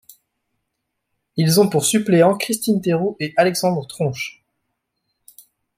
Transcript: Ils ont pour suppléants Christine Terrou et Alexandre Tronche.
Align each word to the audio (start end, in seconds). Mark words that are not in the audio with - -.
Ils 1.37 1.59
ont 1.59 1.69
pour 1.69 1.85
suppléants 1.85 2.35
Christine 2.35 2.81
Terrou 2.81 3.15
et 3.19 3.35
Alexandre 3.37 3.85
Tronche. 3.85 4.43